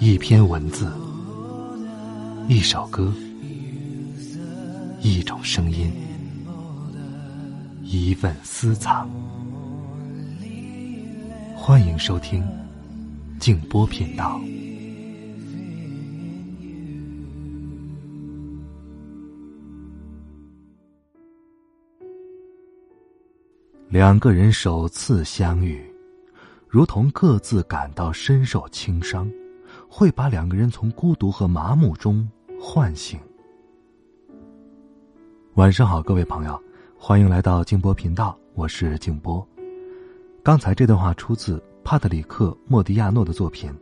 [0.00, 0.92] 一篇文字，
[2.48, 3.12] 一首歌，
[5.00, 5.92] 一种声音，
[7.82, 9.10] 一份私藏。
[11.56, 12.46] 欢迎收听
[13.40, 14.40] 静波频道。
[23.88, 25.84] 两个人首次相遇，
[26.68, 29.28] 如同各自感到深受轻伤，
[29.88, 32.28] 会把两个人从孤独和麻木中
[32.60, 33.18] 唤醒。
[35.54, 36.62] 晚上好，各位朋友，
[36.96, 39.44] 欢迎来到静波频道，我是静波。
[40.42, 43.70] 刚才这段话出自帕特里克·莫迪亚诺的作品《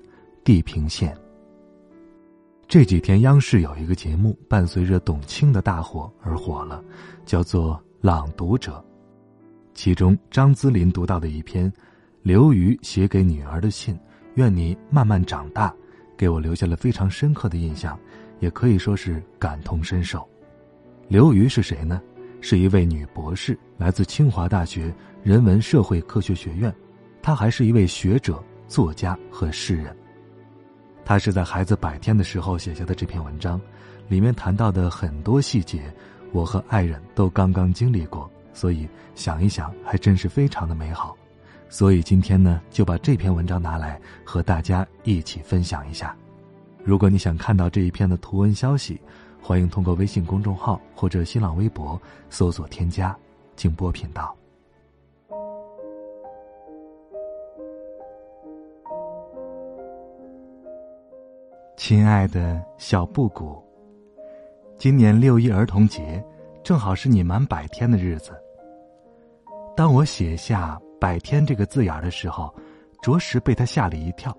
[0.44, 1.12] 地平线》。
[2.68, 6.82] 这几天央视有一个节目，伴随着董卿的大火而火了，
[7.24, 8.72] 叫做《朗读者》。
[9.74, 11.70] 其中，张姿琳读到的一篇
[12.22, 13.98] 刘瑜写给女儿的信，
[14.34, 15.72] 愿你慢慢长大，
[16.16, 17.98] 给我留下了非常深刻的印象，
[18.40, 20.26] 也可以说是感同身受。
[21.08, 22.00] 刘瑜是谁呢？
[22.40, 26.72] 是一位女博士，来自清华大学人文社会科学学院，
[27.22, 29.96] 她还是一位学者、作家和诗人。
[31.04, 33.60] 她是在孩子百天的时候写下的这篇文章，
[34.08, 35.92] 里面谈到的很多细节，
[36.32, 38.30] 我和爱人都刚刚经历过。
[38.52, 41.16] 所以想一想，还真是非常的美好。
[41.68, 46.16] 所以今天呢，就把这篇文章拿来和大家一起分享一下。
[46.82, 49.00] 如果你想看到这一篇的图文消息，
[49.42, 52.00] 欢迎通过微信公众号或者新浪微博
[52.30, 53.16] 搜索添加
[53.56, 54.34] “静波频道”。
[61.76, 63.62] 亲爱的小布谷，
[64.78, 66.24] 今年六一儿童节，
[66.64, 68.32] 正好是你满百天的日子。
[69.76, 72.54] 当我写下“百天”这个字眼的时候，
[73.02, 74.36] 着实被他吓了一跳。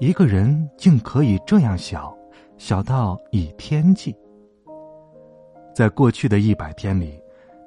[0.00, 2.16] 一个人竟可以这样小，
[2.58, 4.14] 小到以天计。
[5.74, 7.20] 在过去的一百天里，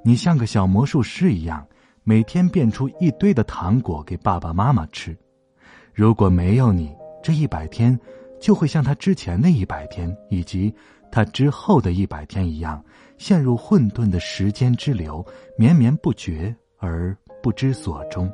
[0.03, 1.65] 你像个小魔术师一样，
[2.03, 5.17] 每天变出一堆的糖果给爸爸妈妈吃。
[5.93, 7.97] 如果没有你，这一百天
[8.39, 10.73] 就会像他之前的一百天，以及
[11.11, 12.83] 他之后的一百天一样，
[13.17, 15.25] 陷入混沌的时间之流，
[15.57, 16.55] 绵绵不绝。
[16.79, 17.17] 而
[17.47, 18.29] 不知所终。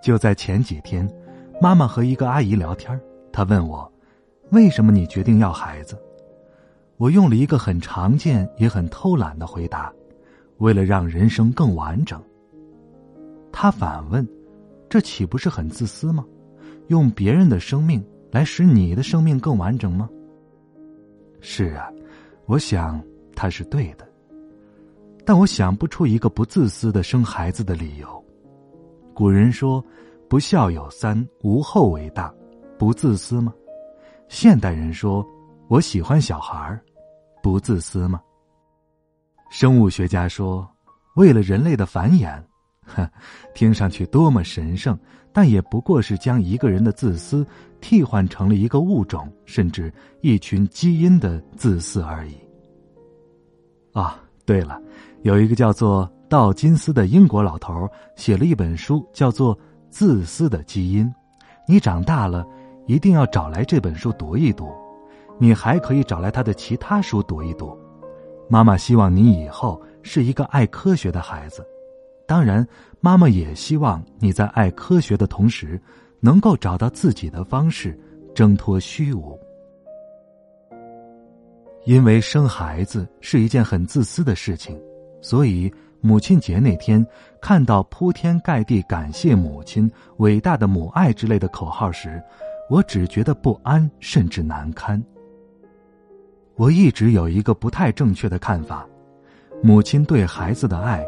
[0.00, 1.04] 就在前几天，
[1.60, 2.96] 妈妈和一个阿姨聊天，
[3.32, 3.92] 她问我
[4.52, 6.00] ：“为什么你决定要孩子？”
[6.98, 9.92] 我用了一个很常见也很偷懒的回答
[10.58, 12.22] ：“为了让人生更完整。”
[13.50, 14.24] 她反问
[14.88, 16.24] ：“这岂不是很自私吗？
[16.86, 20.08] 用别人的生命来使你的生命更完整吗？”
[21.42, 21.90] 是啊，
[22.46, 23.02] 我想
[23.34, 24.06] 他是对的。
[25.24, 28.24] 但我想不出一个不自私的生孩子的理由。
[29.14, 29.84] 古人说
[30.28, 32.32] ：“不孝有三，无后为大。”
[32.78, 33.52] 不自私吗？
[34.28, 35.24] 现代人说
[35.68, 36.82] ：“我喜欢小孩儿。”
[37.42, 38.20] 不自私吗？
[39.50, 40.68] 生物学家说
[41.14, 42.42] ：“为了人类的繁衍。”
[42.84, 43.08] 哼，
[43.54, 44.98] 听上去多么神圣，
[45.32, 47.46] 但也不过是将一个人的自私
[47.80, 52.34] 替换成了一个物种，甚至一群基因的自私而已。
[53.92, 54.82] 啊，对了。
[55.22, 59.56] 有一个叫做道金斯的英国老头写了一本书，叫做
[59.88, 61.06] 《自私的基因》。
[61.66, 62.44] 你长大了
[62.86, 64.68] 一定要找来这本书读一读，
[65.38, 67.76] 你还可以找来他的其他书读一读。
[68.48, 71.64] 妈妈希望你以后是一个爱科学的孩子，
[72.26, 72.66] 当然，
[73.00, 75.80] 妈妈也希望你在爱科学的同时，
[76.18, 77.96] 能够找到自己的方式，
[78.34, 79.38] 挣脱虚无。
[81.84, 84.78] 因为生孩子是一件很自私的事情。
[85.22, 87.06] 所以，母亲节那天
[87.40, 92.20] 看到“铺天盖地感谢母亲、伟大的母爱”之类的口号时，
[92.68, 95.00] 我只觉得不安，甚至难堪。
[96.56, 98.84] 我一直有一个不太正确的看法：
[99.62, 101.06] 母亲对孩子的爱，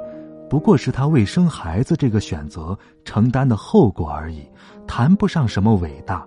[0.48, 4.48] 不过是她为生孩子这个选择承担的后果而已，
[4.86, 6.25] 谈不上什么伟大。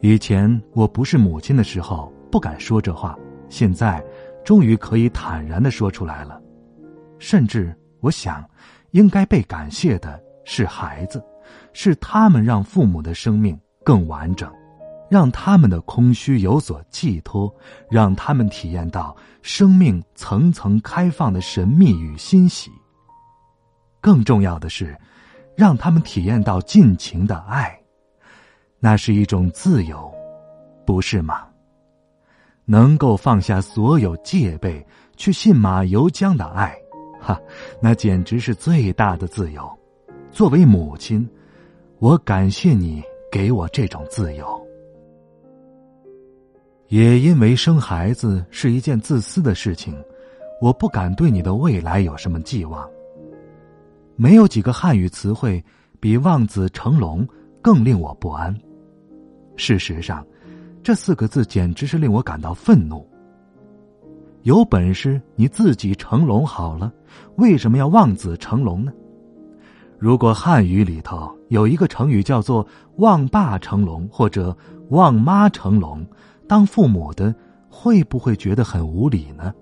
[0.00, 4.00] 以前我不是母亲的时候，不敢说这话，现在。
[4.44, 6.40] 终于可以坦然的说出来了，
[7.18, 8.48] 甚至我想，
[8.90, 11.24] 应该被感谢的是孩子，
[11.72, 14.52] 是他们让父母的生命更完整，
[15.08, 17.54] 让他们的空虚有所寄托，
[17.88, 22.70] 让他们体验到生命层层开放的神秘与欣喜。
[24.00, 24.98] 更重要的是，
[25.56, 27.78] 让他们体验到尽情的爱，
[28.80, 30.12] 那是一种自由，
[30.84, 31.46] 不是吗？
[32.72, 34.82] 能够放下所有戒备，
[35.14, 36.74] 去信马由缰的爱，
[37.20, 37.38] 哈，
[37.82, 39.70] 那简直是最大的自由。
[40.30, 41.28] 作为母亲，
[41.98, 44.66] 我感谢你给我这种自由。
[46.88, 49.94] 也因为生孩子是一件自私的事情，
[50.58, 52.88] 我不敢对你的未来有什么寄望。
[54.16, 55.62] 没有几个汉语词汇
[56.00, 57.28] 比“望子成龙”
[57.60, 58.58] 更令我不安。
[59.56, 60.26] 事实上，
[60.82, 63.06] 这四个字简直是令我感到愤怒。
[64.42, 66.92] 有本事你自己成龙好了，
[67.36, 68.92] 为什么要望子成龙呢？
[69.96, 72.66] 如果汉语里头有一个成语叫做
[72.98, 74.56] “望爸成龙”或者
[74.90, 76.04] “望妈成龙”，
[76.48, 77.32] 当父母的
[77.70, 79.54] 会不会觉得很无理呢？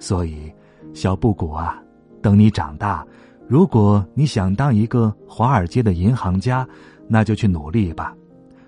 [0.00, 0.52] 所以，
[0.92, 1.80] 小布谷啊，
[2.20, 3.06] 等你长大，
[3.46, 6.66] 如果你想当一个华尔街的银行家，
[7.06, 8.12] 那就去努力吧；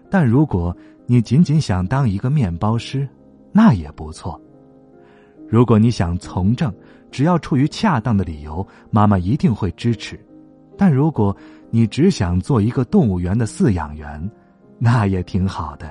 [0.09, 0.75] 但如果
[1.07, 3.09] 你仅仅想当一个面包师，
[3.53, 4.41] 那也不错。
[5.49, 6.75] 如果你想从政，
[7.11, 10.19] 只要出于恰当的理由，妈妈一定会支持。
[10.77, 11.35] 但如果
[11.71, 14.31] 你只想做一个动物园的饲养员，
[14.79, 15.91] 那也挺好的。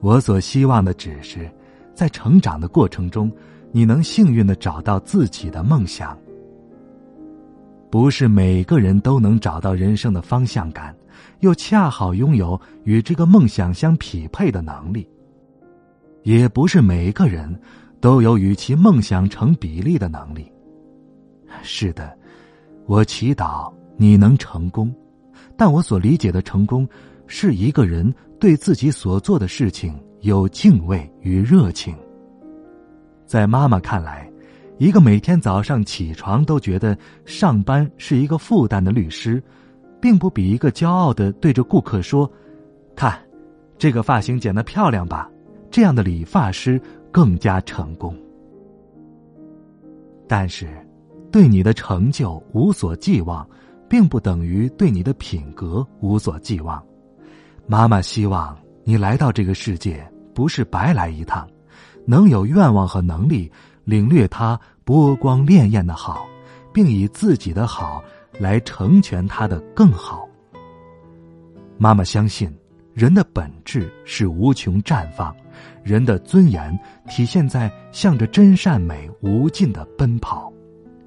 [0.00, 1.50] 我所希望的只是，
[1.94, 3.30] 在成长的过程中，
[3.72, 6.16] 你能幸运的找到自己的梦想。
[7.90, 10.96] 不是每个人都能找到人生的方向感，
[11.42, 15.08] 又恰好拥有与这个梦想相匹配的能力。
[16.24, 17.60] 也不是每个人
[18.00, 20.50] 都有与其梦想成比例的能力。
[21.62, 22.18] 是的。
[22.86, 24.92] 我祈祷你能成功，
[25.56, 26.88] 但我所理解的成功，
[27.28, 31.96] 是一个人对自己所做的事情有敬畏与热情。
[33.24, 34.28] 在妈妈看来，
[34.78, 39.40] 一个每天早上起床都觉得上班是一个负担的律师，
[40.02, 42.30] 并不比一个骄傲的对着顾客说
[42.94, 43.18] ：“看，
[43.78, 45.30] 这个发型剪得漂亮吧？”
[45.70, 46.78] 这样的理发师
[47.10, 48.14] 更加成功。
[50.28, 50.68] 但是。
[51.30, 53.48] 对你的成就无所寄望，
[53.88, 56.84] 并不等于对你的品格无所寄望。
[57.66, 58.54] 妈妈希望
[58.84, 61.48] 你来到这个世界不是白来一趟，
[62.04, 63.50] 能有愿望和能力
[63.84, 66.26] 领略它波光潋滟的好，
[66.70, 68.04] 并以自己的好
[68.38, 70.28] 来成全他的更好。
[71.78, 72.52] 妈妈相信，
[72.94, 75.34] 人的本质是无穷绽放，
[75.82, 80.52] 人的尊严体现在向着真善美无尽的奔跑。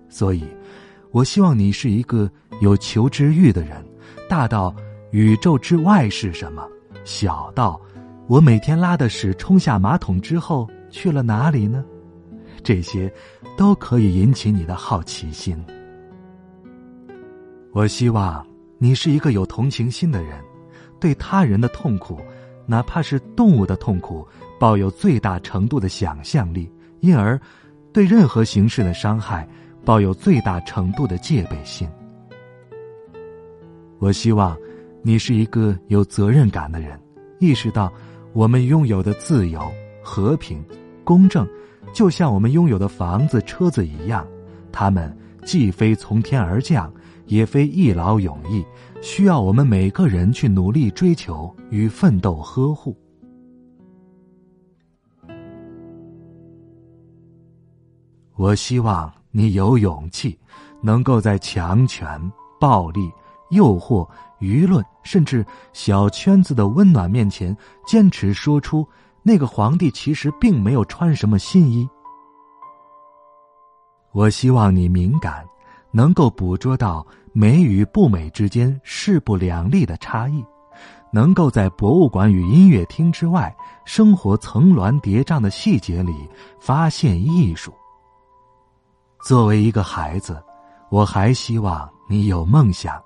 [0.09, 0.43] 所以，
[1.11, 2.29] 我希望你是一个
[2.61, 3.83] 有求知欲的人，
[4.29, 4.75] 大到
[5.11, 6.67] 宇宙之外是什么，
[7.03, 7.79] 小到
[8.27, 11.83] 我每天拉的屎冲下马桶之后去了哪里呢？
[12.63, 13.11] 这些
[13.55, 15.57] 都可以引起你的好奇心。
[17.75, 18.41] 我希望
[18.77, 20.41] 你是一个有同情心的人，
[20.97, 22.21] 对他人的痛苦，
[22.65, 24.25] 哪怕是动物的痛苦，
[24.57, 27.37] 抱有最大程度的想象力，因而
[27.91, 29.45] 对任何形式的伤害。
[29.83, 31.87] 抱有最大程度的戒备心。
[33.99, 34.57] 我希望
[35.03, 36.99] 你是一个有责任感的人，
[37.39, 37.93] 意识到
[38.33, 39.61] 我们拥有的自由、
[40.01, 40.63] 和平、
[41.03, 41.47] 公正，
[41.93, 44.25] 就像我们拥有的房子、车子一样，
[44.71, 46.91] 它们既非从天而降，
[47.27, 48.65] 也非一劳永逸，
[49.01, 52.95] 需要我们每个人去努力追求与奋斗呵护。
[58.35, 59.11] 我希望。
[59.37, 60.39] 你有勇气，
[60.81, 62.07] 能够在强权、
[62.57, 63.11] 暴力、
[63.49, 67.53] 诱惑、舆论，甚至小圈子的温暖面前，
[67.85, 68.87] 坚持说出
[69.23, 71.85] 那个皇帝其实并没有穿什么新衣。
[74.13, 75.45] 我希望你敏感，
[75.95, 80.43] 能够捕捉到美与不美之间势不两立的差异，
[81.09, 86.13] 能够在博物馆与音乐厅之外，生活层峦叠嶂的细节里
[86.59, 87.73] 发现艺术。
[89.25, 90.43] 作为一个孩子，
[90.89, 93.01] 我还希望你有梦想。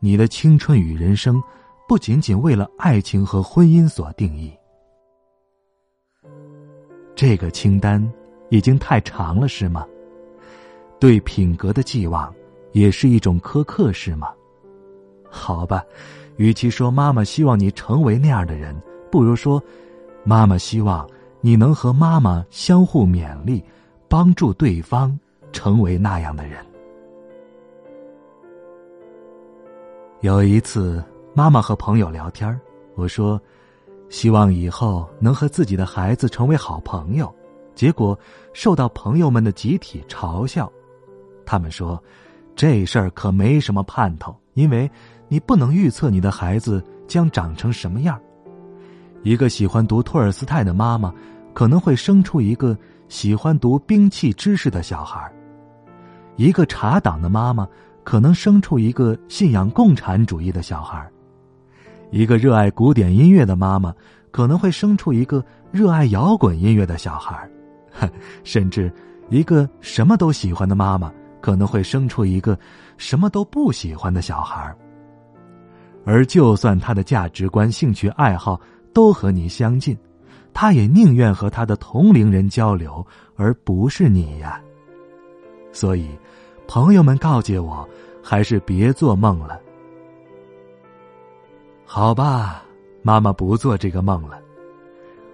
[0.00, 1.40] 你的青春与人生，
[1.86, 4.52] 不仅仅为了爱情和婚姻所定义。
[7.14, 8.04] 这个清单
[8.50, 9.86] 已经太长了，是吗？
[10.98, 12.32] 对品格的寄望，
[12.72, 14.32] 也是一种苛刻，是吗？
[15.28, 15.84] 好吧，
[16.36, 18.74] 与其说妈妈希望你成为那样的人，
[19.10, 19.62] 不如说，
[20.24, 21.08] 妈妈希望
[21.40, 23.62] 你能和妈妈相互勉励，
[24.08, 25.18] 帮助对方。
[25.52, 26.58] 成为那样的人。
[30.20, 32.60] 有一次，妈妈和朋友聊天
[32.94, 33.40] 我说
[34.10, 37.34] ：“希望以后能和自己的孩子成为好朋友。”
[37.74, 38.18] 结果
[38.52, 40.70] 受到朋友们的集体嘲笑。
[41.46, 42.02] 他们说
[42.54, 44.90] ：“这事儿可没什么盼头，因为
[45.28, 48.20] 你不能预测你的孩子将长成什么样。
[49.22, 51.14] 一个喜欢读托尔斯泰的妈妈，
[51.54, 52.76] 可能会生出一个
[53.08, 55.32] 喜欢读兵器知识的小孩。”
[56.36, 57.66] 一个茶党的妈妈
[58.04, 61.10] 可能生出一个信仰共产主义的小孩
[62.10, 63.94] 一个热爱古典音乐的妈妈，
[64.30, 67.48] 可能会生出一个热爱摇滚音乐的小孩
[68.44, 68.92] 甚至
[69.30, 71.10] 一个什么都喜欢的妈妈，
[71.40, 72.58] 可能会生出一个
[72.96, 74.74] 什么都不喜欢的小孩
[76.04, 78.60] 而就算他的价值观、兴趣爱好
[78.92, 79.96] 都和你相近，
[80.54, 84.60] 他也宁愿和他的同龄人交流，而不是你呀。
[85.72, 86.08] 所以，
[86.68, 87.86] 朋友们告诫我，
[88.22, 89.60] 还是别做梦了。
[91.84, 92.62] 好吧，
[93.02, 94.40] 妈妈不做这个梦了。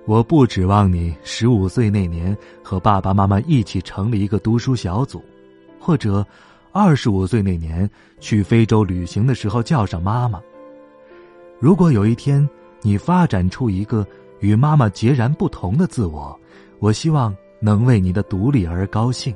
[0.05, 5.23] 我不指望你十五岁那年和爸爸妈妈一起成立一个读书小组，
[5.85, 6.25] 或者
[6.71, 10.41] 二十五岁那年去非洲旅行的时候叫上妈妈。
[11.59, 12.49] 如果有一天
[12.83, 14.07] 你发展出一个
[14.39, 16.39] 与妈妈截然不同的自我，
[16.79, 19.35] 我希望能为你的独立而高兴。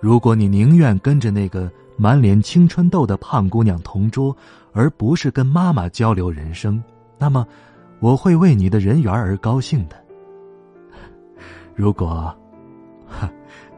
[0.00, 4.36] 如果你宁愿跟着那个满脸青春痘的胖姑娘同桌，
[4.72, 6.82] 而不是跟妈妈交流人生，
[7.16, 7.46] 那么
[8.00, 9.96] 我会为你的人缘而高兴的。
[11.76, 12.36] 如果，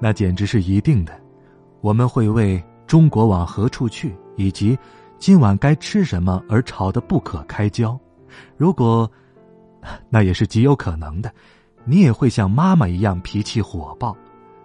[0.01, 1.13] 那简直是一定的。
[1.81, 4.79] 我们会为中国往何处去以及
[5.19, 7.99] 今晚该吃什么而吵得不可开交。
[8.57, 9.11] 如果，
[10.09, 11.33] 那也是极有可能的。
[11.85, 14.17] 你也会像妈妈一样脾气火爆。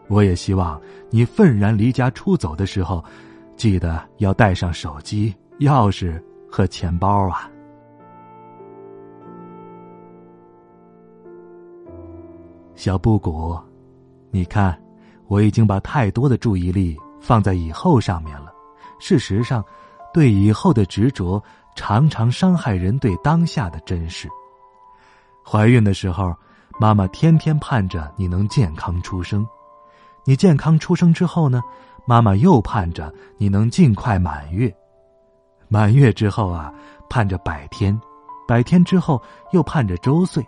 [0.08, 3.04] 我也希望你愤然离家出走的时候，
[3.56, 5.34] 记得要带上手机。
[5.60, 7.50] 钥匙和钱包啊，
[12.76, 13.58] 小布谷，
[14.32, 14.78] 你看，
[15.34, 18.54] 我已经把太多的注意力放在以后上面了。
[19.00, 19.66] 事实上，
[20.14, 21.44] 对以后的执着
[21.76, 24.30] 常常伤害人对当下的珍视。
[25.44, 26.32] 怀孕的时候，
[26.80, 29.44] 妈妈天天盼着你能健康出生；
[30.24, 31.64] 你健康出生之后呢，
[32.06, 34.72] 妈妈又盼着你能尽快满月。
[35.68, 36.72] 满月之后啊，
[37.10, 38.00] 盼着百天；
[38.48, 39.20] 百天之后
[39.52, 40.46] 又盼着周岁。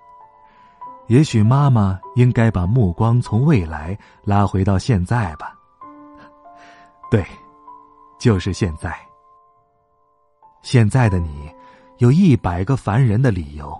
[1.07, 5.55] 也许妈妈应该把目光从未来拉回到现在吧。
[7.12, 7.25] 对，
[8.19, 8.95] 就是现在。
[10.63, 11.50] 现在的你，
[12.00, 13.79] 有一百个烦人的理由。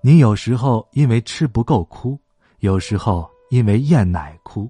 [0.00, 2.16] 你有时候因为吃不够哭，
[2.60, 4.68] 有时候因为厌奶哭，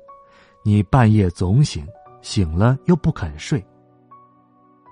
[0.64, 1.86] 你半夜总醒，
[2.22, 3.62] 醒了又不肯睡。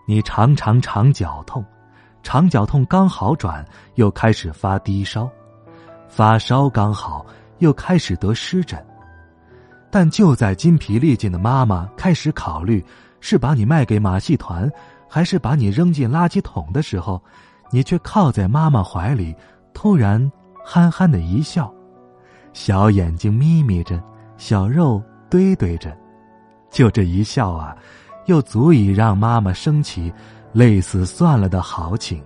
[0.07, 1.65] 你常常肠绞痛，
[2.23, 5.27] 肠绞痛刚好转，又开始发低烧，
[6.09, 7.25] 发烧刚好，
[7.59, 8.83] 又开始得湿疹。
[9.91, 12.85] 但就在筋疲力尽的妈妈开始考虑
[13.21, 14.71] 是把你卖给马戏团，
[15.09, 17.23] 还是把你扔进垃圾桶的时候，
[17.71, 19.35] 你却靠在妈妈怀里，
[19.73, 20.31] 突然
[20.65, 21.73] 憨憨的一笑，
[22.53, 24.03] 小眼睛眯眯着，
[24.37, 25.97] 小肉堆堆着，
[26.71, 27.77] 就这一笑啊。
[28.27, 30.13] 又足以让妈妈升起
[30.53, 32.21] 累死算了的豪情。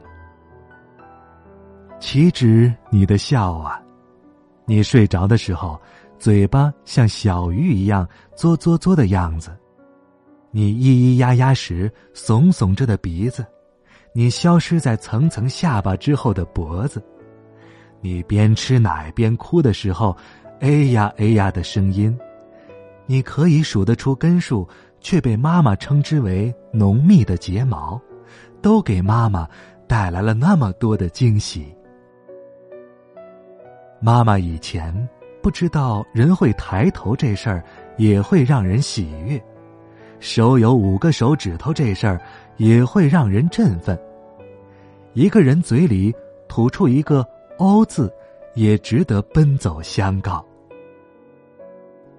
[2.01, 3.81] 岂止你的笑啊！
[4.65, 5.81] 你睡着的时候，
[6.19, 9.51] 嘴巴像小鱼一样嘬嘬嘬的样子；
[10.51, 13.43] 你咿咿呀呀时耸耸着的鼻子；
[14.15, 16.99] 你消失在层层下巴之后的脖子；
[18.01, 20.17] 你边吃奶边哭的时候，
[20.61, 22.19] 哎呀哎呀的声音。
[23.07, 24.67] 你可以数得出根数。
[25.03, 27.99] 却被妈妈称之为浓密的睫毛，
[28.61, 29.49] 都给妈妈
[29.89, 31.75] 带来了那么多的惊喜。
[34.01, 34.93] 妈妈以前
[35.43, 37.63] 不知道人会抬头这事儿
[37.97, 39.43] 也会让人喜悦，
[40.19, 42.21] 手有五个手指头这事儿
[42.57, 43.99] 也会让人振奋。
[45.13, 46.15] 一个人嘴里
[46.49, 47.27] 吐出一个
[47.59, 48.13] “哦”字，
[48.55, 50.45] 也值得奔走相告。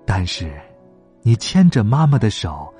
[0.05, 0.51] 但是。
[1.23, 2.73] 你牵着妈妈的手，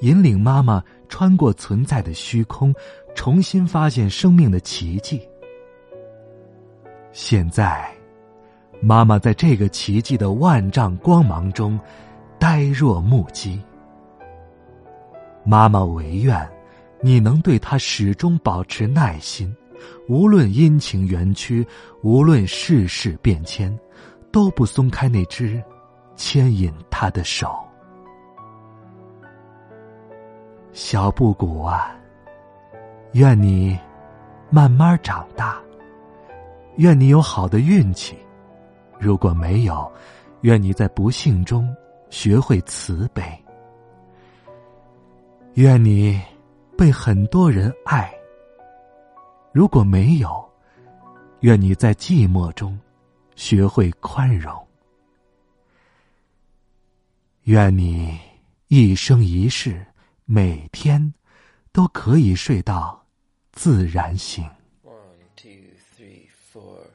[0.00, 2.70] 引领妈妈穿过存在的虚空，
[3.14, 5.26] 重新发现生命的奇迹。
[7.10, 7.90] 现在，
[8.80, 11.78] 妈妈在这个奇迹的万丈光芒中，
[12.38, 13.60] 呆若木鸡。
[15.44, 16.48] 妈妈唯愿
[17.00, 19.54] 你能对她始终保持耐心，
[20.08, 21.64] 无论阴晴圆缺，
[22.02, 23.76] 无论世事变迁，
[24.30, 25.62] 都不松开那只
[26.14, 27.56] 牵引她的手。
[30.72, 31.96] 小布谷啊，
[33.12, 33.78] 愿你
[34.50, 35.58] 慢慢长大。
[36.76, 38.14] 愿你有好的运气，
[38.98, 39.90] 如果没有，
[40.42, 41.74] 愿你在不幸中
[42.10, 43.22] 学会慈悲。
[45.54, 46.20] 愿你
[46.76, 48.12] 被很多人爱，
[49.52, 50.48] 如果没有，
[51.40, 52.78] 愿你在寂寞中
[53.34, 54.54] 学会宽容。
[57.44, 58.18] 愿你
[58.68, 59.86] 一生一世。
[60.28, 61.14] 每天
[61.70, 63.00] 都可以睡到
[63.52, 64.44] 自然醒。
[64.82, 64.90] One,
[65.36, 65.52] two,
[65.96, 66.85] three, four.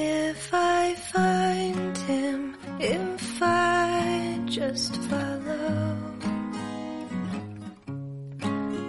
[0.00, 5.96] If I find him, if I just follow,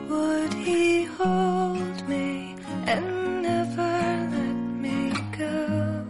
[0.07, 3.91] would he hold me and never
[4.35, 6.05] let me go?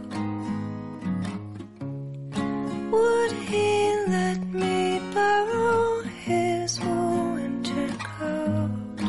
[2.92, 9.00] Would he let me borrow his winter coat?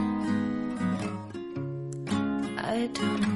[2.59, 3.30] I don't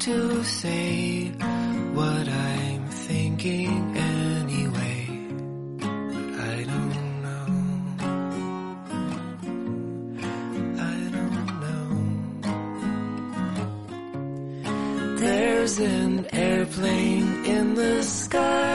[0.00, 1.28] to say
[1.94, 5.08] what I'm thinking anyway.
[6.52, 7.46] I don't know.
[10.78, 11.86] I don't know.
[15.18, 18.65] There's an airplane in the sky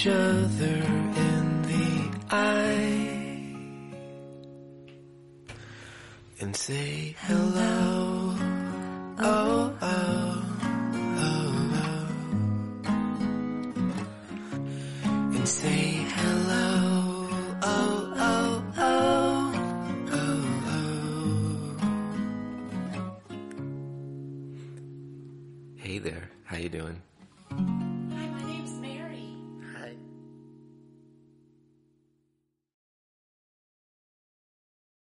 [0.00, 0.78] each other
[1.26, 3.10] in the eye
[6.40, 8.34] and say hello.
[9.18, 10.29] Oh, oh,